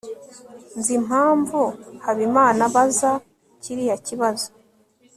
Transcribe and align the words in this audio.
nzi 0.77 0.91
impamvu 0.99 1.59
habimana 2.05 2.61
abaza 2.69 3.11
kiriya 3.61 3.97
kibazo 4.07 4.47